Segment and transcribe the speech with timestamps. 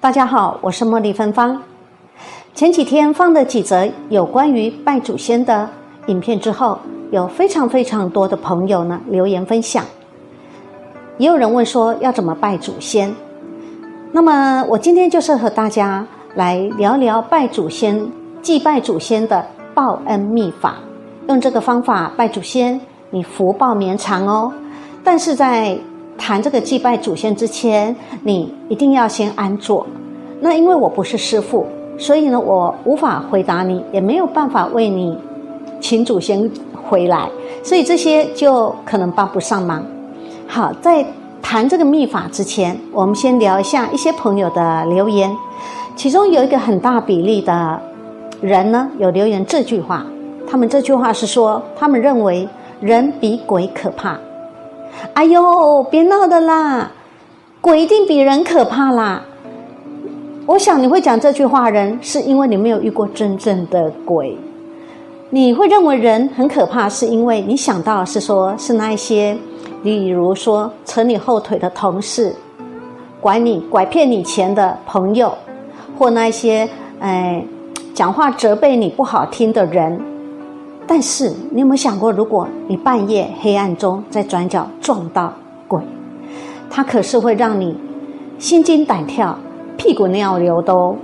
[0.00, 1.62] 大家好，我是茉莉芬芳。
[2.54, 5.68] 前几天放了几则有关于拜祖先的
[6.06, 6.78] 影片之后，
[7.10, 9.84] 有非常非常多的朋友呢留言分享，
[11.18, 13.14] 也有人问说要怎么拜祖先。
[14.12, 18.10] 那么我今天就是和大家来聊聊拜祖先、
[18.42, 20.76] 祭拜祖先的报恩秘法。
[21.28, 22.80] 用这个方法拜祖先，
[23.10, 24.52] 你福报绵长哦。
[25.04, 25.78] 但是在
[26.20, 29.86] 谈这个祭拜祖先之前，你一定要先安坐。
[30.40, 31.66] 那因为我不是师傅，
[31.98, 35.16] 所以呢，我无法回答你，也没有办法为你
[35.80, 36.48] 请祖先
[36.82, 37.26] 回来，
[37.64, 39.82] 所以这些就可能帮不上忙。
[40.46, 41.04] 好，在
[41.40, 45.34] 谈这个秘法之前，我们先聊一下一些朋友的留言。
[45.96, 47.80] 其中有一个很大比例的
[48.42, 50.04] 人呢，有留言这句话，
[50.46, 52.46] 他们这句话是说，他们认为
[52.80, 54.18] 人比鬼可怕。
[55.14, 56.90] 哎呦，别闹的啦！
[57.60, 59.22] 鬼一定比人可怕啦！
[60.46, 64.36] 我想你会讲这句话，人是因为你没有遇过真正的鬼。
[65.28, 69.36] 你会认为人很可怕，是因为你想到是说，是那一些，
[69.82, 72.34] 例如说扯你后腿的同事，
[73.20, 75.32] 拐你拐骗你钱的朋友，
[75.96, 77.44] 或那一些哎
[77.94, 80.00] 讲话责备你不好听的人。
[80.92, 85.32] 但是，你有没有想过，如果你半夜黑暗中在转角撞到
[85.68, 85.80] 鬼，
[86.68, 87.78] 他可是会让你
[88.40, 89.38] 心惊胆跳、
[89.76, 90.96] 屁滚尿流的哦，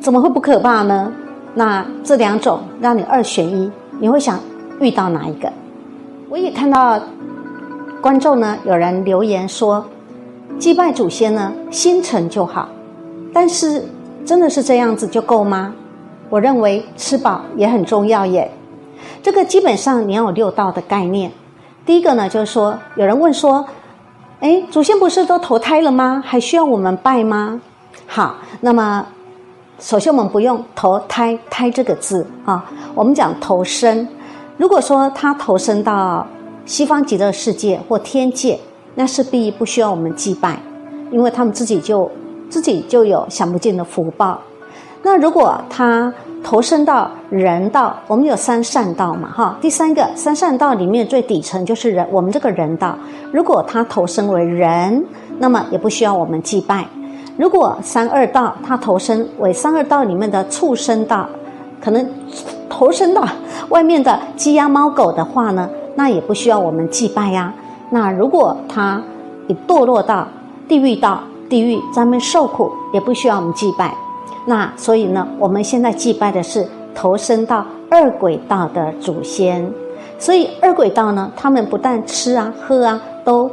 [0.00, 1.12] 怎么会不可怕呢？
[1.54, 4.40] 那这两种让你二选一，你会想
[4.80, 5.48] 遇到哪一个？
[6.28, 6.98] 我也看到
[8.00, 9.84] 观众呢，有人留言说，
[10.58, 12.68] 祭拜祖先呢，心诚就好。
[13.32, 13.84] 但是，
[14.24, 15.72] 真的是这样子就够吗？
[16.28, 18.50] 我认为吃饱也很重要耶。
[19.22, 21.30] 这个基本上你要有六道的概念。
[21.84, 23.64] 第一个呢，就是说，有人问说
[24.40, 26.22] ：“哎，祖先不是都投胎了吗？
[26.24, 27.60] 还需要我们拜吗？”
[28.06, 29.06] 好，那么
[29.78, 32.64] 首先我们不用“投胎”“胎”这个字啊，
[32.94, 34.06] 我们讲投生。
[34.56, 36.24] 如果说他投生到
[36.64, 38.60] 西方极乐世界或天界，
[38.94, 40.60] 那势必不需要我们祭拜，
[41.10, 42.08] 因为他们自己就
[42.48, 44.38] 自己就有享不尽的福报。
[45.02, 46.12] 那如果他
[46.42, 49.56] 投身到人道，我们有三善道嘛，哈。
[49.60, 52.96] 第三个三善道里面最底层就是人，我们这个人道。
[53.32, 55.04] 如果他投身为人，
[55.38, 56.84] 那么也不需要我们祭拜。
[57.38, 61.26] 如果三二道他投身为三二道里面的畜生道，
[61.80, 62.06] 可能
[62.68, 63.26] 投身到
[63.70, 67.52] 外面的鸡鸭猫狗的话呢，那也不需要我们祭拜呀。
[67.88, 69.02] 那如果他
[69.66, 70.26] 堕落到
[70.68, 73.94] 地狱道，地狱咱们受苦，也不需要我们祭拜。
[74.46, 79.72] 那所以呢，我们现在祭拜的是投身到二轨道的祖先，
[80.18, 83.50] 所以二轨道呢，他们不但吃啊喝啊都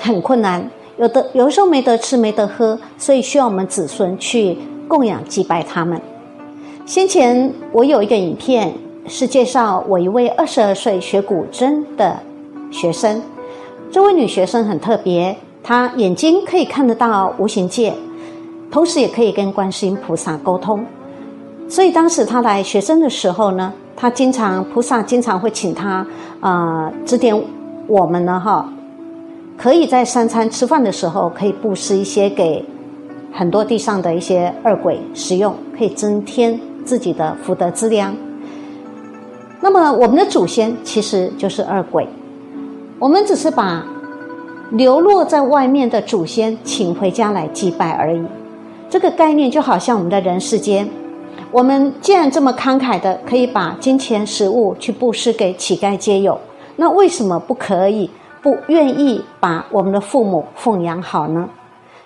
[0.00, 4.56] 很困难，有的有时候没得吃没得喝，所以需要我们子孙去
[4.88, 6.00] 供养祭拜他们。
[6.86, 8.72] 先前我有一个影片
[9.06, 12.16] 是介绍我一位二十二岁学古筝的
[12.70, 13.20] 学生，
[13.90, 17.92] 这位女学生很特别，她眼睛可以看得到无形界。
[18.70, 20.84] 同时也可以跟观世音菩萨沟通，
[21.68, 26.06] 所以当时他来学生的时候呢，他经常菩萨经常会请他
[26.40, 27.34] 啊指点
[27.86, 28.68] 我们呢哈，
[29.56, 32.64] 可以在三餐吃饭的时候可以布施一些给
[33.32, 38.14] 很多地上的一些二鬼使用，可以增添自己的福德资粮。
[39.60, 42.06] 那么我们的祖先其实就是二鬼，
[42.98, 43.84] 我们只是把
[44.70, 48.22] 流落在外面的祖先请回家来祭拜而已。
[48.88, 50.88] 这个概念就好像我们的人世间，
[51.50, 56.38] 我们既然这么慷慨的可以把金钱、食物去布施给乞丐皆有，
[56.76, 58.08] 那为什么不可以、
[58.40, 61.48] 不愿意把我们的父母奉养好呢？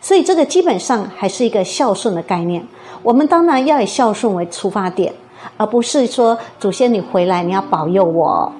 [0.00, 2.64] 所以这个基本上还是一个孝顺的概念。
[3.02, 5.12] 我们当然要以孝顺为出发点，
[5.56, 8.50] 而不是说祖先你回来你要保佑我，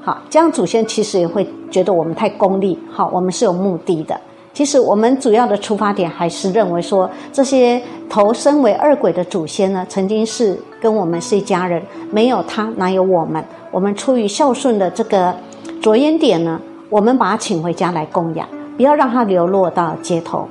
[0.00, 2.78] 好，这样祖先其实也会觉得我们太功利。
[2.88, 4.18] 好，我们是有目的的。
[4.54, 13.44] 其实我们主要的出发点还是认为说，这些投身为二鬼的祖先呢，曾经是跟我们是一家人，没有他哪有我们？
[13.72, 15.34] 我们出于孝顺的这个
[15.82, 18.46] 着眼点呢，我们把他请回家来供养，
[18.76, 20.46] 不要让他流落到街头。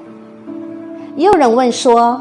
[1.15, 2.19] 也有人问说，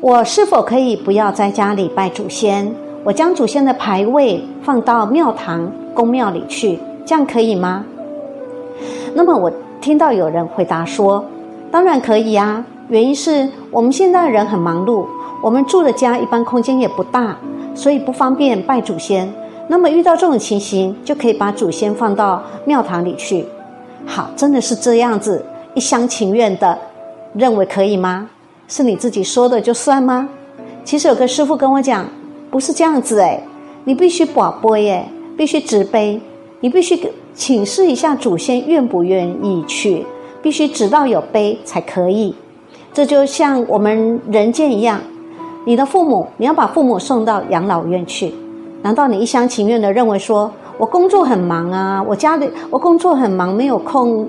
[0.00, 2.72] 我是否可以不要在家里拜祖先，
[3.02, 7.84] 我将祖先的牌位放到庙堂、公庙里去，这样可以吗？
[9.12, 9.50] 那么我。
[9.80, 11.24] 听到有人回答说
[11.70, 15.06] ：“当然可以啊，原因是我们现在人很忙碌，
[15.42, 17.36] 我们住的家一般空间也不大，
[17.74, 19.32] 所以不方便拜祖先。
[19.68, 23.44] 那么遇到这种情形，就可以把祖先放到庙堂里去。
[24.04, 25.44] 好，真的是这样子，
[25.74, 26.78] 一厢情愿的
[27.34, 28.28] 认为可以吗？
[28.68, 30.28] 是你自己说的就算吗？
[30.84, 32.06] 其实有个师傅跟我讲，
[32.50, 33.40] 不是这样子哎，
[33.84, 36.20] 你必须保杯哎，必须直杯，
[36.60, 36.96] 你必须
[37.36, 40.06] 请示一下祖先愿不愿意去，
[40.40, 42.34] 必须直到有碑才可以。
[42.94, 44.98] 这就像我们人间一样，
[45.66, 48.32] 你的父母，你要把父母送到养老院去，
[48.80, 54.26] 难道你一厢情愿的认为说，我工作很忙啊，我家里我工作很忙，没有空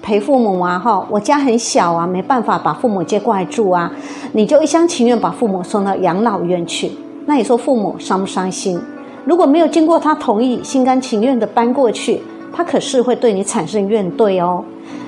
[0.00, 3.92] 陪父母啊，哈，我家很小啊，没办法把父母接过来住啊，
[4.32, 6.90] 你就一厢情愿把父母送到养老院去？
[7.26, 8.80] 那你说父母伤不伤心？
[9.24, 12.22] 如果没有经过他同意，心甘情愿的搬过去，
[12.52, 14.64] 他可是会对你产生怨怼哦。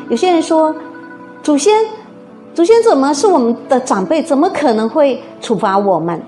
[0.09, 0.75] 有些人说，
[1.43, 1.73] 祖先。
[2.55, 4.23] 祖先怎么是我们的长辈？
[4.23, 6.19] 怎么可能会处罚我们？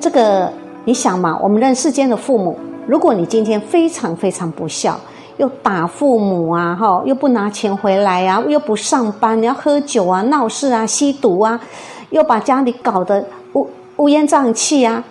[0.00, 0.50] 这个
[0.86, 1.38] 你想嘛？
[1.42, 4.98] 我们人世间的父母，如果你今天非常非常不孝，
[5.36, 11.60] 又打父母啊，哈，又不拿钱回来啊，又不上班，你要喝酒啊、闹事啊、吸毒啊，
[12.08, 13.22] 又把家里搞得
[13.52, 15.04] 乌乌烟瘴气啊，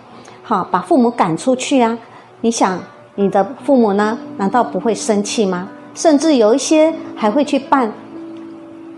[0.44, 1.98] 好，把父母赶出去啊，
[2.42, 2.78] 你想
[3.16, 4.16] 你的父母呢？
[4.36, 5.68] 难道不会生气吗？
[5.94, 7.92] 甚至有一些还会去办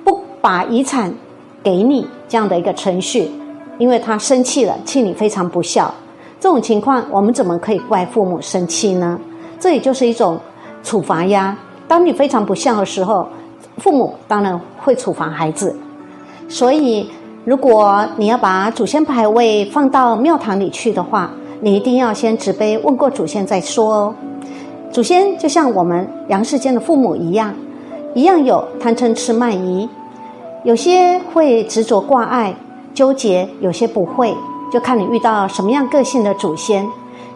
[0.05, 1.15] 不把遗产。
[1.63, 3.29] 给你这样的一个程序，
[3.77, 5.93] 因为他生气了，气你非常不孝。
[6.39, 9.19] 这种情况，我们怎么可以怪父母生气呢？
[9.59, 10.39] 这也就是一种
[10.85, 11.59] 处罚呀。
[11.89, 13.27] 当你非常不孝的时候，
[13.79, 15.75] 父母当然会处罚孩子。
[16.49, 17.11] 所以，
[17.47, 24.15] 如果你要把祖先牌位放到庙堂里去的话，你一定要先执杯问过祖先再说哦。
[24.91, 27.55] 祖先就像我们阳世间的父母一样，
[28.15, 29.89] 一样有贪嗔痴慢疑。
[30.65, 32.53] 有些会执着挂碍、
[32.93, 34.35] 纠结，有些不会，
[34.73, 36.85] 就看你遇到什么样个性的祖先。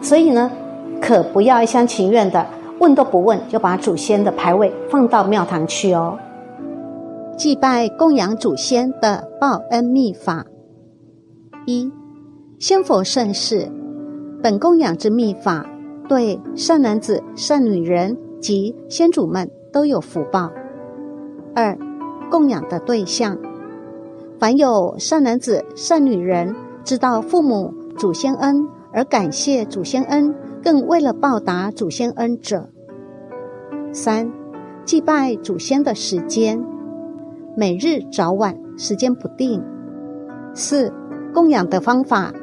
[0.01, 0.51] 所以呢，
[0.99, 2.45] 可不要一厢情愿的
[2.79, 6.17] 问都不问就把祖先的牌位放到庙堂去哦。
[7.41, 10.45] 祭拜供养祖先的报恩秘法：
[11.65, 11.91] 一、
[12.59, 13.67] 先佛圣事，
[14.43, 15.65] 本供养之秘法，
[16.07, 20.51] 对善男子、善女人及先祖们都有福报。
[21.55, 21.75] 二。
[22.29, 23.35] 供养的对象，
[24.37, 32.69] 凡有善男子、善女人，知道父母祖先恩而感谢祖先恩，更为了报答祖先恩者。
[33.91, 34.31] 三、
[34.85, 36.63] 祭拜祖先的时间，
[37.55, 39.61] 每日早晚，时间不定。
[40.53, 40.91] 四、
[41.33, 42.33] 供养的方法，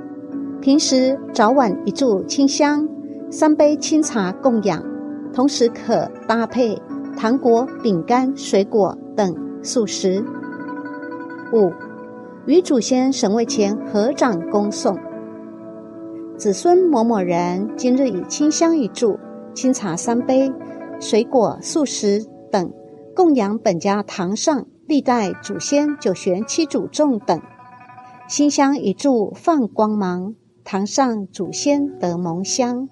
[0.60, 2.86] 平时早晚一炷清香，
[3.30, 4.84] 三杯清茶供养，
[5.32, 6.80] 同时可搭配
[7.16, 9.34] 糖果、饼干、水果等。
[9.60, 10.24] 素食。
[11.52, 11.72] 五，
[12.46, 14.96] 与祖先神位前合掌恭送。
[16.36, 19.18] 子孙某某人今日以清香一炷、
[19.54, 20.50] 清茶三杯、
[21.00, 22.72] 水果素食等
[23.16, 27.42] 供养本家堂上历代祖先九玄七祖众等，
[28.26, 32.88] 心香一炷放光芒，堂上祖先得蒙香，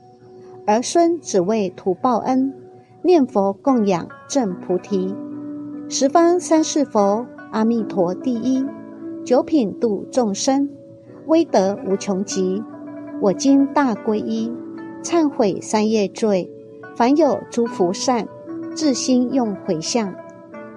[0.67, 2.53] 儿孙只为图报恩，
[3.01, 5.17] 念佛供养正菩提。
[5.89, 8.63] 十方三世佛，阿弥陀第一，
[9.25, 10.69] 九品度众生，
[11.27, 12.63] 威德无穷极。
[13.23, 14.53] 我今大皈依，
[15.03, 16.53] 忏悔三业罪，
[16.95, 18.29] 凡有诸福善，
[18.75, 20.15] 自心用回向，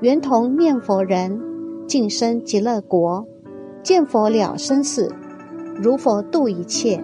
[0.01, 1.41] 圆同念佛人，
[1.85, 3.27] 晋生极乐国，
[3.83, 5.11] 见佛了生死，
[5.75, 7.03] 如佛度一切。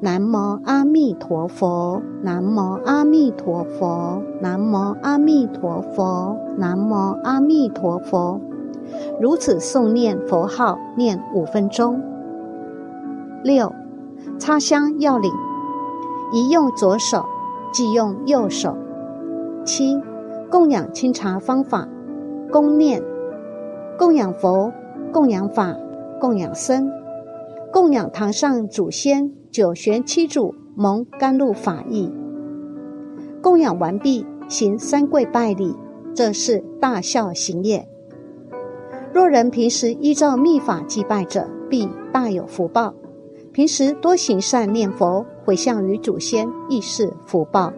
[0.00, 6.94] 南无阿弥陀佛，南无阿弥陀佛，南无阿弥陀佛，南无
[7.24, 8.40] 阿弥陀佛。
[9.20, 12.00] 如此诵念佛号，念五分钟。
[13.42, 13.72] 六，
[14.38, 15.32] 插香要领，
[16.32, 17.24] 宜用左手，
[17.72, 18.76] 忌用右手。
[19.64, 20.00] 七，
[20.50, 21.88] 供养清茶方法，
[22.50, 23.00] 供念，
[23.96, 24.72] 供养佛，
[25.12, 25.76] 供养法，
[26.20, 26.90] 供养僧，
[27.72, 29.32] 供养堂上祖先。
[29.52, 32.08] 九玄七祖蒙甘露法意，
[33.42, 35.74] 供养完毕，行三跪拜礼，
[36.14, 37.88] 这是大孝行也。
[39.12, 42.94] 若人平时依照密法祭拜者，必大有福报。
[43.50, 47.72] 平时多行善念佛，回向于祖先，亦是福报。